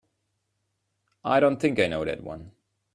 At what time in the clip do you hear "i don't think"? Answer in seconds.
1.23-1.79